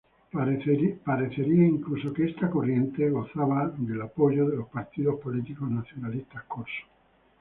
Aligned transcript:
Parecería 1.09 1.63
incluso 1.67 2.11
que 2.11 2.25
esta 2.25 2.49
corriente 2.49 3.07
goce 3.11 3.33
del 3.77 4.01
apoyo 4.01 4.49
de 4.49 4.55
los 4.57 4.67
partidos 4.67 5.19
políticos 5.21 5.69
nacionalistas 5.69 6.41
corsos. 6.45 6.87